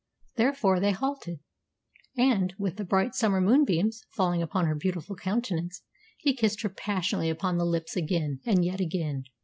[0.35, 1.41] Therefore they halted,
[2.17, 5.83] and, with the bright summer moonbeams falling upon her beautiful countenance,
[6.17, 9.25] he kissed her passionately upon the lips again and yet again.